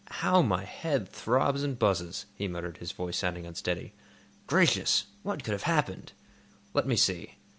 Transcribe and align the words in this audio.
"How 0.21 0.41
my 0.41 0.63
head 0.63 1.09
throbs 1.09 1.61
and 1.61 1.77
buzzes!" 1.77 2.25
he 2.33 2.47
muttered, 2.47 2.77
his 2.77 2.91
voice 2.91 3.19
sounding 3.19 3.45
unsteady. 3.45 3.93
"Gracious! 4.47 5.05
What 5.21 5.43
could 5.43 5.51
have 5.53 5.61
happened? 5.69 6.13
Let 6.73 6.87
me 6.87 6.95
see. 6.95 7.35